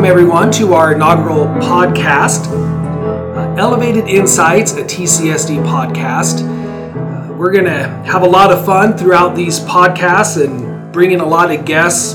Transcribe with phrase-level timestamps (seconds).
[0.00, 6.40] welcome everyone to our inaugural podcast, uh, Elevated Insights, a TCSD podcast.
[6.40, 11.20] Uh, we're going to have a lot of fun throughout these podcasts and bring in
[11.20, 12.14] a lot of guests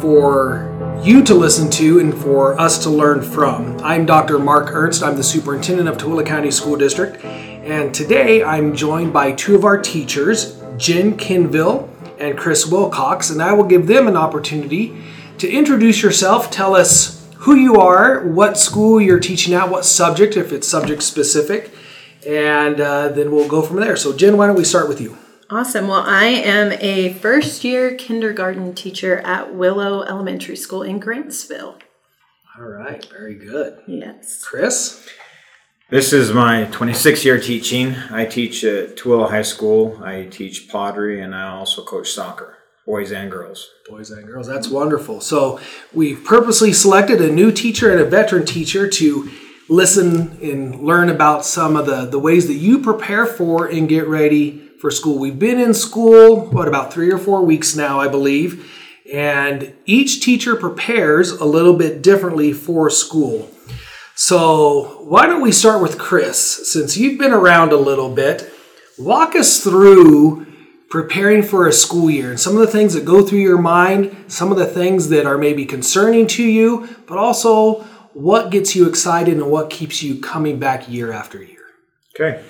[0.00, 3.78] for you to listen to and for us to learn from.
[3.80, 4.40] I'm Dr.
[4.40, 5.04] Mark Ernst.
[5.04, 7.24] I'm the superintendent of Tooele County School District.
[7.24, 11.88] And today I'm joined by two of our teachers, Jenn Kinville
[12.18, 15.00] and Chris Wilcox, and I will give them an opportunity
[15.38, 16.50] to introduce yourself.
[16.50, 21.02] Tell us who you are, what school you're teaching at, what subject, if it's subject
[21.02, 21.72] specific,
[22.26, 23.96] and uh, then we'll go from there.
[23.96, 25.16] So, Jenn, why don't we start with you?
[25.50, 25.88] Awesome.
[25.88, 31.80] Well, I am a first year kindergarten teacher at Willow Elementary School in Grantsville.
[32.58, 33.78] All right, very good.
[33.86, 34.44] Yes.
[34.44, 35.08] Chris?
[35.90, 37.94] This is my 26th year teaching.
[38.10, 39.98] I teach at Tooele High School.
[40.04, 42.57] I teach pottery and I also coach soccer,
[42.88, 43.70] boys and girls.
[43.86, 45.20] Boys and girls, that's wonderful.
[45.20, 45.60] So,
[45.92, 49.30] we've purposely selected a new teacher and a veteran teacher to
[49.68, 54.08] listen and learn about some of the, the ways that you prepare for and get
[54.08, 55.18] ready for school.
[55.18, 58.72] We've been in school, what, about three or four weeks now, I believe,
[59.12, 63.50] and each teacher prepares a little bit differently for school.
[64.14, 66.72] So, why don't we start with Chris?
[66.72, 68.50] Since you've been around a little bit,
[68.96, 70.47] walk us through
[70.90, 74.24] preparing for a school year and some of the things that go through your mind,
[74.28, 77.82] some of the things that are maybe concerning to you, but also
[78.14, 81.58] what gets you excited and what keeps you coming back year after year.
[82.14, 82.42] Okay.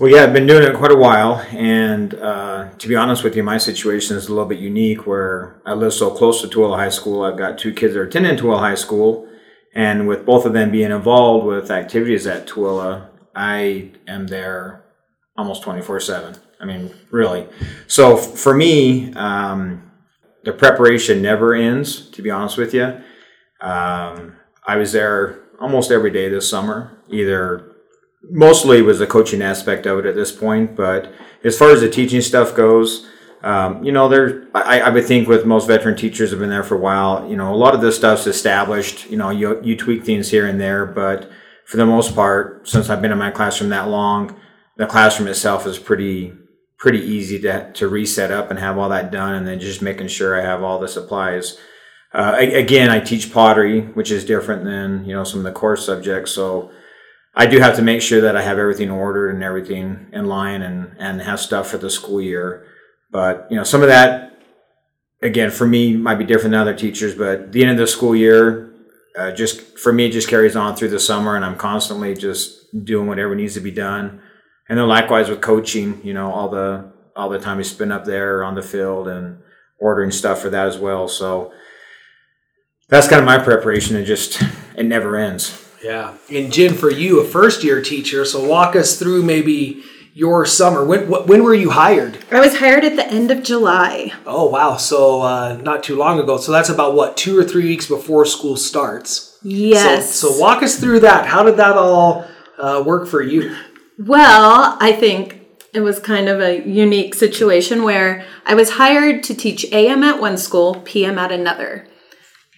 [0.00, 3.36] Well, yeah, I've been doing it quite a while, and uh, to be honest with
[3.36, 6.76] you, my situation is a little bit unique where I live so close to Tooele
[6.76, 7.22] High School.
[7.22, 9.28] I've got two kids that are attending Tooele High School,
[9.74, 13.06] and with both of them being involved with activities at Tooele,
[13.36, 14.82] I am there
[15.36, 16.36] almost 24 7.
[16.62, 17.48] I mean, really.
[17.88, 19.90] So f- for me, um,
[20.44, 23.00] the preparation never ends, to be honest with you.
[23.60, 27.72] Um, I was there almost every day this summer, either
[28.30, 31.12] mostly was the coaching aspect of it at this point, but
[31.44, 33.08] as far as the teaching stuff goes,
[33.42, 36.62] um, you know, there, I, I would think with most veteran teachers have been there
[36.62, 39.76] for a while, you know, a lot of this stuff's established, you know, you, you
[39.76, 41.28] tweak things here and there, but
[41.66, 44.36] for the most part, since I've been in my classroom that long,
[44.76, 46.32] the classroom itself is pretty,
[46.82, 49.36] pretty easy to, to reset up and have all that done.
[49.36, 51.56] And then just making sure I have all the supplies.
[52.12, 55.76] Uh, again, I teach pottery, which is different than, you know, some of the core
[55.76, 56.32] subjects.
[56.32, 56.72] So,
[57.34, 60.60] I do have to make sure that I have everything ordered and everything in line
[60.60, 62.66] and, and have stuff for the school year.
[63.10, 64.38] But, you know, some of that,
[65.22, 68.14] again, for me might be different than other teachers, but the end of the school
[68.14, 68.74] year,
[69.18, 73.06] uh, just for me, just carries on through the summer and I'm constantly just doing
[73.06, 74.20] whatever needs to be done.
[74.68, 78.04] And then likewise with coaching, you know, all the, all the time you spend up
[78.04, 79.38] there on the field and
[79.78, 81.08] ordering stuff for that as well.
[81.08, 81.52] So
[82.88, 84.42] that's kind of my preparation It just,
[84.76, 85.58] it never ends.
[85.82, 86.14] Yeah.
[86.30, 89.82] And Jenn, for you, a first year teacher, so walk us through maybe
[90.14, 90.84] your summer.
[90.84, 92.18] When when were you hired?
[92.30, 94.12] I was hired at the end of July.
[94.26, 94.76] Oh wow!
[94.76, 96.36] So uh, not too long ago.
[96.36, 99.38] So that's about what two or three weeks before school starts.
[99.42, 100.14] Yes.
[100.14, 101.26] So, so walk us through that.
[101.26, 102.26] How did that all
[102.58, 103.56] uh, work for you?
[103.98, 105.42] Well, I think
[105.74, 110.20] it was kind of a unique situation where I was hired to teach AM at
[110.20, 111.86] one school, PM at another.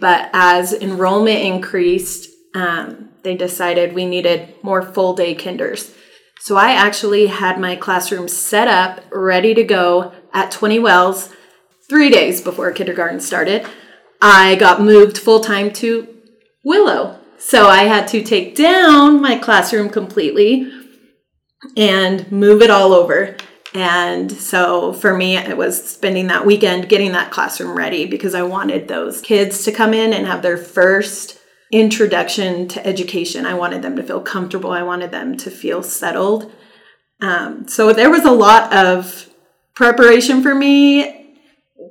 [0.00, 5.94] But as enrollment increased, um, they decided we needed more full day kinders.
[6.41, 11.33] So I actually had my classroom set up, ready to go at 20 Wells
[11.89, 13.67] three days before kindergarten started.
[14.21, 16.09] I got moved full time to
[16.65, 17.19] Willow.
[17.39, 20.71] So I had to take down my classroom completely
[21.77, 23.37] and move it all over.
[23.75, 28.43] And so for me, it was spending that weekend getting that classroom ready because I
[28.43, 31.41] wanted those kids to come in and have their first
[31.73, 33.47] introduction to education.
[33.47, 34.71] I wanted them to feel comfortable.
[34.71, 36.53] I wanted them to feel settled.
[37.21, 39.29] Um, so there was a lot of
[39.75, 41.37] preparation for me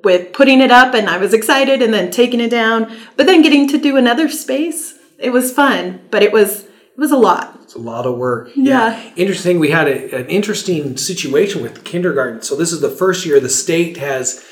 [0.04, 2.96] with putting it up, and I was excited, and then taking it down.
[3.18, 7.12] But then getting to do another space, it was fun, but it was it was
[7.12, 7.53] a lot.
[7.74, 8.52] It's a lot of work.
[8.56, 8.96] Yeah.
[8.96, 9.14] yeah.
[9.16, 9.60] Interesting.
[9.60, 12.44] We had a, an interesting situation with kindergarten.
[12.44, 14.46] So this is the first year the state has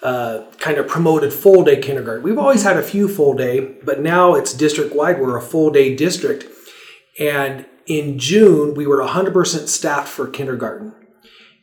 [0.00, 2.22] uh, kind of promoted full day kindergarten.
[2.22, 5.20] We've always had a few full day, but now it's district wide.
[5.20, 6.44] We're a full day district.
[7.18, 10.94] And in June, we were 100% staffed for kindergarten.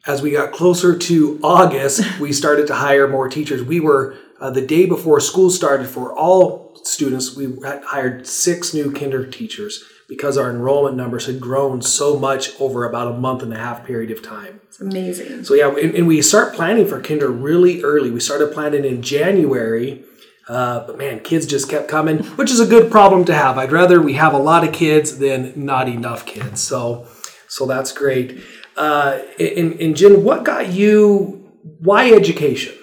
[0.05, 3.63] As we got closer to August, we started to hire more teachers.
[3.63, 8.91] We were, uh, the day before school started for all students, we hired six new
[8.91, 13.51] kinder teachers because our enrollment numbers had grown so much over about a month and
[13.53, 14.61] a half period of time.
[14.67, 15.43] It's amazing.
[15.45, 18.11] So yeah, and, and we start planning for kinder really early.
[18.11, 20.03] We started planning in January
[20.47, 23.57] Uh, but man, kids just kept coming, which is a good problem to have.
[23.57, 26.61] I'd rather we have a lot of kids than not enough kids.
[26.61, 27.07] So,
[27.47, 28.43] so that's great.
[28.77, 31.49] Uh, and, and Jenn, what got you?
[31.79, 32.75] Why education?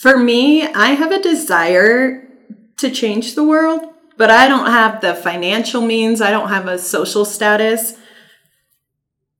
[0.00, 2.26] For me, I have a desire
[2.78, 3.82] to change the world,
[4.16, 6.22] but I don't have the financial means.
[6.22, 7.98] I don't have a social status.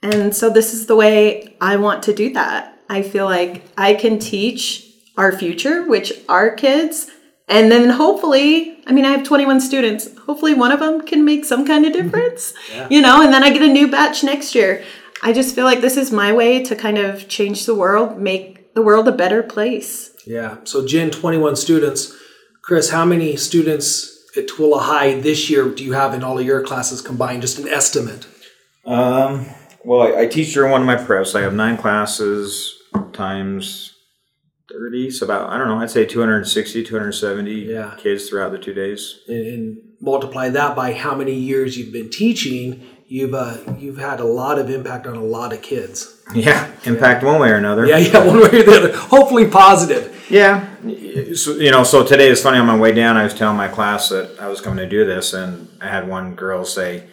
[0.03, 2.79] And so this is the way I want to do that.
[2.91, 4.87] I feel like I can teach
[5.17, 7.11] our future, which are kids,
[7.49, 10.15] and then hopefully, I mean, I have 21 students.
[10.27, 12.03] Hopefully, one of them can make some kind of mm-hmm.
[12.03, 12.87] difference, yeah.
[12.91, 14.85] you know, and then I get a new batch next year.
[15.23, 18.60] I just feel like this is my way to kind of change the world, make
[18.75, 20.15] the world a better place.
[20.27, 20.59] Yeah.
[20.65, 22.17] So, Jenn, 21 students.
[22.63, 26.47] Chris, how many students at Tooele High this year do you have in all of
[26.47, 27.43] your classes combined?
[27.43, 28.27] Just an estimate.
[28.85, 29.47] Um,
[29.85, 31.35] well, I, I teach during one of my press.
[31.35, 32.77] I have nine classes
[33.13, 33.95] times
[34.73, 37.95] 30 so about i don't know i'd say 260 270 yeah.
[37.99, 42.09] kids throughout the two days and, and, multiply that by how many years you've been
[42.09, 46.71] teaching you've uh, you've had a lot of impact on a lot of kids yeah
[46.85, 50.69] impact one way or another yeah yeah one way or the other hopefully positive yeah
[51.35, 53.69] so, you know so today is funny on my way down i was telling my
[53.69, 57.09] class that i was coming to do this and i had one girl say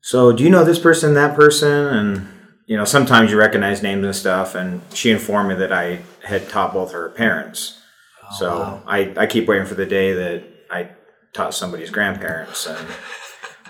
[0.00, 2.28] so do you know this person that person and
[2.66, 4.54] you know, sometimes you recognize names and stuff.
[4.54, 7.80] And she informed me that I had taught both her parents.
[8.22, 8.82] Oh, so wow.
[8.86, 10.90] I, I keep waiting for the day that I
[11.32, 12.66] taught somebody's grandparents.
[12.66, 12.88] And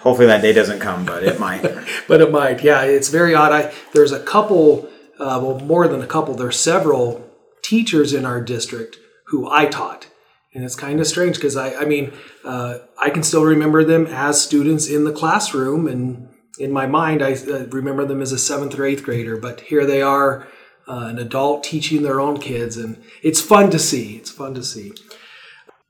[0.05, 1.62] hopefully that day doesn't come, but it might.
[2.09, 2.62] but it might.
[2.62, 3.53] Yeah, it's very odd.
[3.53, 7.29] I There's a couple, uh, well, more than a couple, there's several
[7.62, 10.06] teachers in our district who I taught.
[10.55, 12.12] And it's kind of strange because I, I mean,
[12.45, 16.29] uh, I can still remember them as students in the classroom and
[16.59, 19.85] in my mind, I uh, remember them as a seventh or eighth grader, but here
[19.85, 20.47] they are,
[20.87, 24.17] uh, an adult teaching their own kids, and it's fun to see.
[24.17, 24.93] It's fun to see.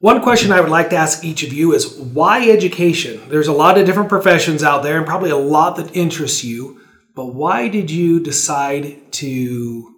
[0.04, 3.26] One question I would like to ask each of you is why education?
[3.30, 6.82] There's a lot of different professions out there, and probably a lot that interests you,
[7.14, 9.94] but why did you decide to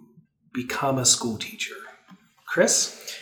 [0.53, 1.75] become a school teacher?
[2.45, 3.17] Chris?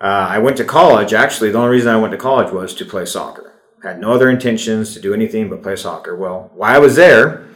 [0.00, 1.12] Uh, I went to college.
[1.12, 3.52] Actually, the only reason I went to college was to play soccer
[3.82, 6.16] had no other intentions to do anything but play soccer.
[6.16, 7.46] Well, while I was there,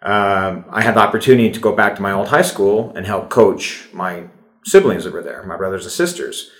[0.00, 3.28] um, I had the opportunity to go back to my old high school and help
[3.28, 4.28] coach my
[4.64, 6.50] siblings that were there, my brothers and sisters.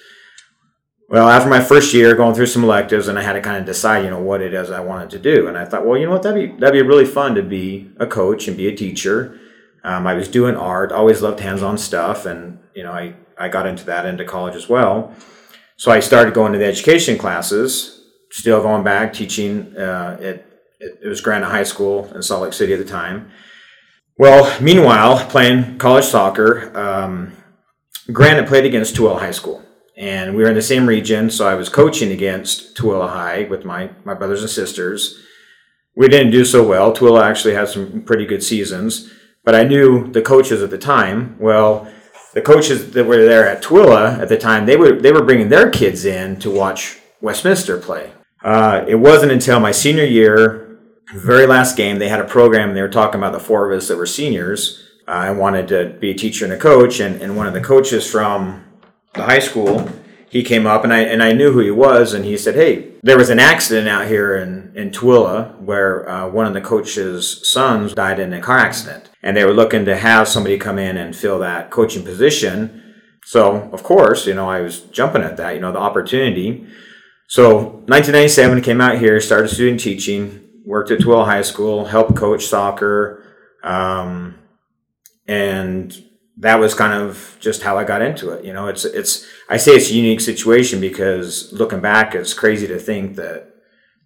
[1.08, 3.64] Well, after my first year, going through some electives, and I had to kind of
[3.64, 5.46] decide, you know, what it is I wanted to do.
[5.46, 7.90] And I thought, well, you know what, that'd be that'd be really fun to be
[7.98, 9.38] a coach and be a teacher.
[9.84, 13.66] Um, I was doing art, always loved hands-on stuff, and you know, I I got
[13.66, 15.14] into that into college as well.
[15.76, 20.46] So I started going to the education classes, still going back teaching uh, at
[20.80, 23.30] it was Granite High School in Salt Lake City at the time.
[24.18, 27.32] Well, meanwhile, playing college soccer, um,
[28.12, 29.62] Granite played against Tooele High School,
[29.96, 31.30] and we were in the same region.
[31.30, 35.22] So I was coaching against Tooele High with my my brothers and sisters.
[35.94, 36.92] We didn't do so well.
[36.92, 39.10] Tooele actually had some pretty good seasons,
[39.44, 41.36] but I knew the coaches at the time.
[41.38, 41.90] Well,
[42.34, 45.48] the coaches that were there at Tooele at the time, they were they were bringing
[45.48, 48.12] their kids in to watch Westminster play.
[48.44, 50.78] Uh, it wasn't until my senior year,
[51.14, 52.74] very last game, they had a program.
[52.74, 54.82] They were talking about the four of us that were seniors.
[55.08, 58.08] I wanted to be a teacher and a coach, and, and one of the coaches
[58.10, 58.64] from
[59.16, 59.88] the high school,
[60.28, 62.92] he came up and I and I knew who he was, and he said, "Hey,
[63.02, 67.50] there was an accident out here in in Tooele where uh, one of the coach's
[67.50, 70.96] sons died in a car accident, and they were looking to have somebody come in
[70.96, 72.82] and fill that coaching position."
[73.24, 76.66] So of course, you know, I was jumping at that, you know, the opportunity.
[77.28, 77.56] So
[77.88, 83.24] 1997 came out here, started student teaching, worked at Tooele High School, helped coach soccer,
[83.64, 84.38] um,
[85.26, 85.92] and
[86.38, 88.44] that was kind of just how I got into it.
[88.44, 92.66] You know, it's it's I say it's a unique situation because looking back, it's crazy
[92.66, 93.54] to think that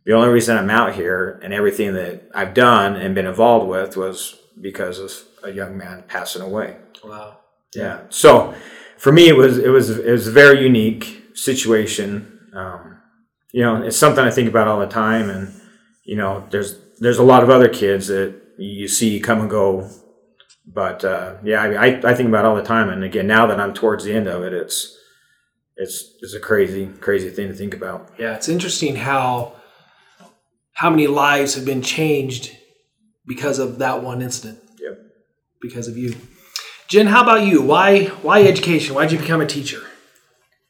[0.04, 3.96] the only reason I'm out here and everything that I've done and been involved with
[3.96, 6.76] was because of a young man passing away.
[7.04, 7.38] Wow.
[7.74, 8.00] Yeah.
[8.10, 8.54] So
[8.96, 12.50] for me, it was it was it was a very unique situation.
[12.54, 12.98] Um,
[13.52, 15.28] you know, it's something I think about all the time.
[15.30, 15.52] And,
[16.04, 19.88] you know, there's, there's a lot of other kids that you see come and go.
[20.72, 22.88] But, uh, yeah, I, I think about all the time.
[22.90, 24.96] And again, now that I'm towards the end of it, it's,
[25.76, 28.10] it's, it's a crazy, crazy thing to think about.
[28.18, 28.36] Yeah.
[28.36, 29.54] It's interesting how,
[30.74, 32.56] how many lives have been changed
[33.26, 34.60] because of that one incident.
[34.78, 34.98] Yep.
[35.60, 36.14] Because of you.
[36.86, 37.62] Jenn, how about you?
[37.62, 38.94] Why, why education?
[38.94, 39.82] Why did you become a teacher?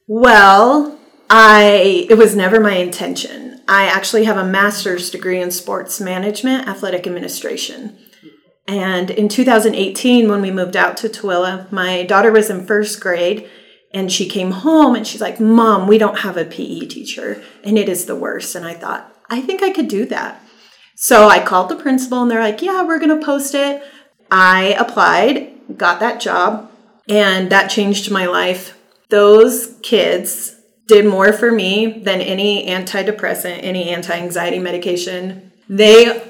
[0.06, 0.98] Well,
[1.30, 3.60] I it was never my intention.
[3.68, 7.96] I actually have a master's degree in sports management, athletic administration.
[8.70, 13.50] And in 2018, when we moved out to Tooele, my daughter was in first grade,
[13.92, 17.42] And she came home and she's like, Mom, we don't have a PE teacher.
[17.64, 18.54] And it is the worst.
[18.54, 20.40] And I thought, I think I could do that.
[20.94, 23.82] So I called the principal and they're like, Yeah, we're going to post it.
[24.30, 26.70] I applied, got that job,
[27.08, 28.78] and that changed my life.
[29.08, 30.54] Those kids
[30.86, 35.50] did more for me than any antidepressant, any anti anxiety medication.
[35.68, 36.22] They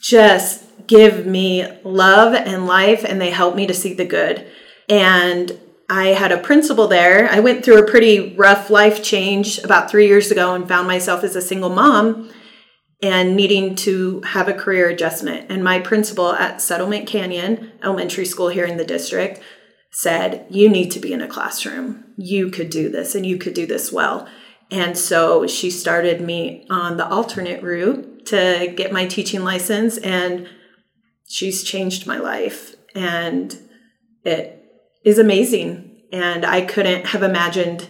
[0.00, 4.44] just give me love and life and they help me to see the good.
[4.88, 5.56] And
[5.88, 7.28] I had a principal there.
[7.30, 11.22] I went through a pretty rough life change about three years ago and found myself
[11.22, 12.28] as a single mom
[13.02, 15.46] and needing to have a career adjustment.
[15.48, 19.40] And my principal at Settlement Canyon Elementary School here in the district
[19.92, 22.14] said, You need to be in a classroom.
[22.16, 24.28] You could do this and you could do this well.
[24.72, 30.48] And so she started me on the alternate route to get my teaching license, and
[31.30, 32.74] she's changed my life.
[32.94, 33.56] And
[34.24, 34.64] it
[35.04, 36.02] is amazing.
[36.12, 37.88] And I couldn't have imagined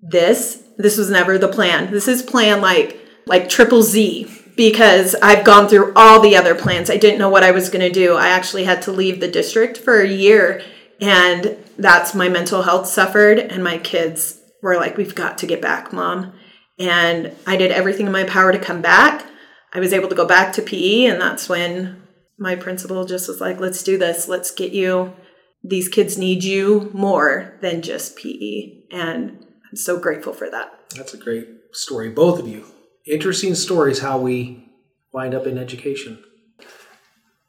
[0.00, 0.62] this.
[0.78, 1.90] This was never the plan.
[1.90, 6.88] This is plan like like triple Z because I've gone through all the other plans.
[6.88, 8.14] I didn't know what I was going to do.
[8.14, 10.62] I actually had to leave the district for a year
[11.00, 15.60] and that's my mental health suffered and my kids were like we've got to get
[15.60, 16.32] back, mom.
[16.78, 19.26] And I did everything in my power to come back.
[19.74, 21.97] I was able to go back to PE and that's when
[22.38, 24.28] my principal just was like let's do this.
[24.28, 25.14] Let's get you
[25.62, 30.72] these kids need you more than just PE and I'm so grateful for that.
[30.96, 32.64] That's a great story both of you
[33.08, 34.64] interesting stories how we
[35.12, 36.22] wind up in education.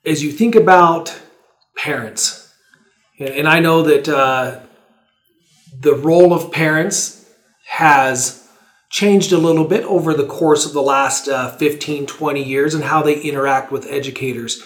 [0.05, 1.19] As you think about
[1.75, 2.53] parents,
[3.19, 4.61] and I know that uh,
[5.77, 7.29] the role of parents
[7.67, 8.47] has
[8.89, 12.85] changed a little bit over the course of the last uh, 15 20 years and
[12.85, 14.63] how they interact with educators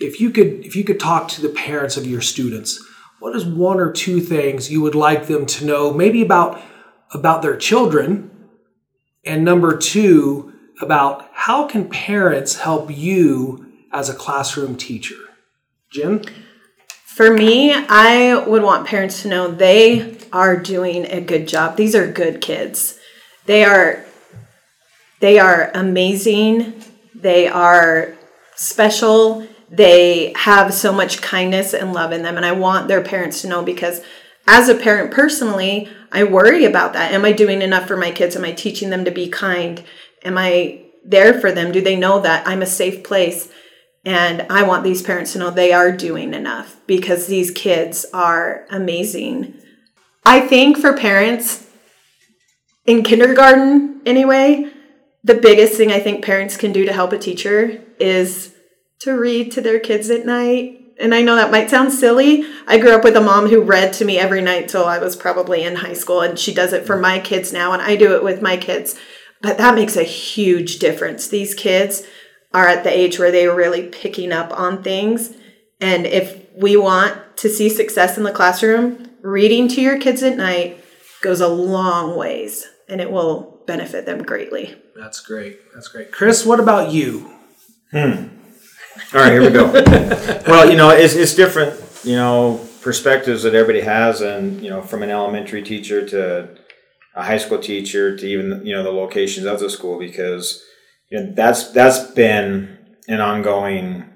[0.00, 2.84] if you could if you could talk to the parents of your students
[3.18, 6.60] what is one or two things you would like them to know maybe about
[7.12, 8.30] about their children
[9.24, 15.16] and number two, about how can parents help you as a classroom teacher?
[15.92, 16.24] Jenn?
[17.04, 21.76] For me, I would want parents to know they are doing a good job.
[21.76, 22.98] These are good kids.
[23.46, 24.04] They are
[25.18, 26.82] they are amazing.
[27.14, 28.14] They are
[28.56, 29.46] special.
[29.70, 33.48] They have so much kindness and love in them and I want their parents to
[33.48, 34.02] know because
[34.46, 37.12] as a parent personally, I worry about that.
[37.12, 38.34] Am I doing enough for my kids?
[38.34, 39.82] Am I teaching them to be kind?
[40.24, 41.70] Am I there for them?
[41.70, 43.48] Do they know that I'm a safe place?
[44.04, 48.66] And I want these parents to know they are doing enough because these kids are
[48.70, 49.54] amazing.
[50.24, 51.66] I think for parents
[52.86, 54.70] in kindergarten, anyway,
[55.22, 58.54] the biggest thing I think parents can do to help a teacher is
[59.00, 62.44] to read to their kids at night and I know that might sound silly.
[62.66, 65.16] I grew up with a mom who read to me every night till I was
[65.16, 68.14] probably in high school, and she does it for my kids now, and I do
[68.14, 68.98] it with my kids.
[69.40, 71.26] But that makes a huge difference.
[71.26, 72.06] These kids
[72.52, 75.34] are at the age where they're really picking up on things.
[75.80, 80.36] And if we want to see success in the classroom, reading to your kids at
[80.36, 80.84] night
[81.22, 84.74] goes a long ways and it will benefit them greatly.
[84.96, 85.60] That's great.
[85.72, 86.12] That's great.
[86.12, 87.30] Chris, what about you?
[87.92, 88.39] Hmm.
[89.14, 89.70] All right, here we go.
[90.48, 94.82] well, you know, it's, it's different, you know, perspectives that everybody has, and you know,
[94.82, 96.48] from an elementary teacher to
[97.14, 100.64] a high school teacher to even you know the locations of the school, because
[101.08, 104.10] you know that's that's been an ongoing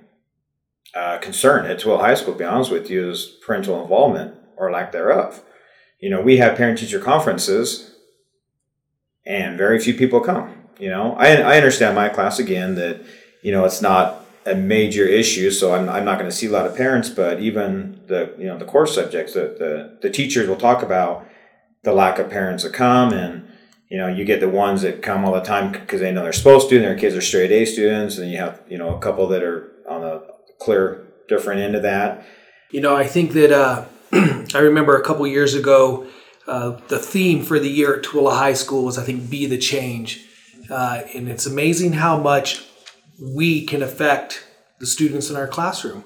[0.94, 2.32] uh, concern at Tooele High School.
[2.32, 5.40] To be honest with you, is parental involvement or lack thereof.
[6.00, 7.94] You know, we have parent teacher conferences,
[9.24, 10.52] and very few people come.
[10.80, 13.04] You know, I I understand my class again that
[13.40, 15.50] you know it's not a major issue.
[15.50, 18.46] So I'm, I'm not going to see a lot of parents, but even the you
[18.46, 21.26] know the core subjects, the, the the teachers will talk about
[21.82, 23.48] the lack of parents that come, and
[23.88, 26.32] you know you get the ones that come all the time because they know they're
[26.32, 28.98] supposed to, and their kids are straight A students, and you have you know a
[28.98, 30.26] couple that are on the
[30.60, 32.24] clear different end of that.
[32.70, 33.84] You know, I think that uh,
[34.54, 36.06] I remember a couple years ago.
[36.46, 39.56] Uh, the theme for the year at Tooele High School was, I think, "Be the
[39.56, 40.22] Change,"
[40.68, 42.66] uh, and it's amazing how much
[43.20, 44.46] we can affect
[44.80, 46.04] the students in our classroom.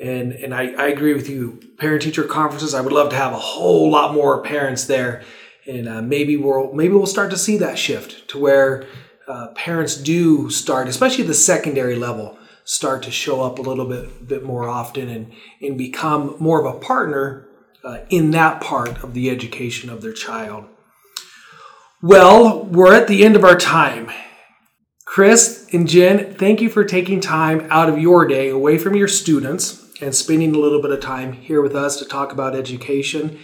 [0.00, 1.60] And, and I, I agree with you.
[1.78, 5.22] Parent teacher conferences, I would love to have a whole lot more parents there.
[5.66, 8.86] And uh, maybe we'll maybe we'll start to see that shift to where
[9.26, 14.28] uh, parents do start, especially the secondary level, start to show up a little bit
[14.28, 15.32] bit more often and
[15.62, 17.48] and become more of a partner
[17.82, 20.66] uh, in that part of the education of their child.
[22.02, 24.10] Well, we're at the end of our time,
[25.14, 29.06] Chris and Jenn, thank you for taking time out of your day away from your
[29.06, 33.38] students and spending a little bit of time here with us to talk about education.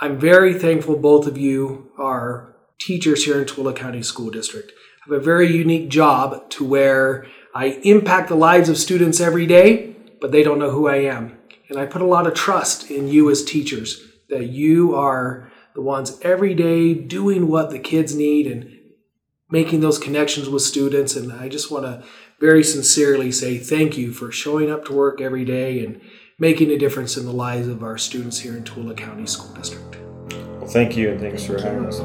[0.00, 4.70] I'm very thankful both of you are teachers here in Tooele County School District.
[4.70, 9.48] I have a very unique job to where I impact the lives of students every
[9.48, 11.36] day, but they don't know who I am.
[11.68, 15.82] And I put a lot of trust in you as teachers that you are the
[15.82, 18.71] ones every day doing what the kids need and
[19.52, 21.14] making those connections with students.
[21.14, 22.02] And I just want to
[22.40, 26.00] very sincerely say thank you for showing up to work every day and
[26.38, 29.98] making a difference in the lives of our students here in Tooele County School District.
[30.58, 32.00] Well, thank you, and thanks for having us.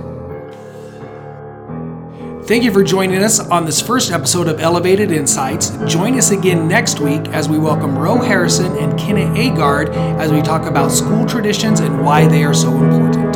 [2.48, 5.72] Thank you for joining us on this first episode of Elevated Insights.
[5.86, 10.42] Join us again next week as we welcome Roe Harrison and Kenna Agard as we
[10.42, 13.27] talk about school traditions and why they are so important.